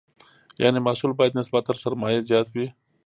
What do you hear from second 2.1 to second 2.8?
زیات وي.